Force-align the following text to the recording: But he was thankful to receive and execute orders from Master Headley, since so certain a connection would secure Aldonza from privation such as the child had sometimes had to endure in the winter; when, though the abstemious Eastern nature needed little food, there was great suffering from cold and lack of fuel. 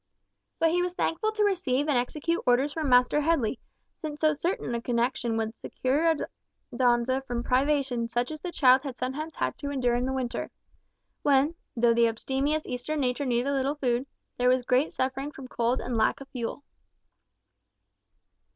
But 0.57 0.71
he 0.71 0.81
was 0.81 0.93
thankful 0.95 1.31
to 1.33 1.43
receive 1.43 1.87
and 1.87 1.95
execute 1.95 2.41
orders 2.47 2.73
from 2.73 2.89
Master 2.89 3.21
Headley, 3.21 3.59
since 4.01 4.19
so 4.21 4.33
certain 4.33 4.73
a 4.73 4.81
connection 4.81 5.37
would 5.37 5.55
secure 5.55 6.15
Aldonza 6.73 7.21
from 7.27 7.43
privation 7.43 8.09
such 8.09 8.31
as 8.31 8.39
the 8.39 8.51
child 8.51 8.81
had 8.81 8.97
sometimes 8.97 9.35
had 9.35 9.59
to 9.59 9.69
endure 9.69 9.93
in 9.93 10.05
the 10.07 10.11
winter; 10.13 10.49
when, 11.21 11.53
though 11.77 11.93
the 11.93 12.07
abstemious 12.07 12.65
Eastern 12.65 12.99
nature 12.99 13.25
needed 13.27 13.51
little 13.51 13.75
food, 13.75 14.07
there 14.39 14.49
was 14.49 14.65
great 14.65 14.91
suffering 14.91 15.29
from 15.31 15.47
cold 15.47 15.79
and 15.79 15.95
lack 15.97 16.19
of 16.19 16.27
fuel. 16.29 16.63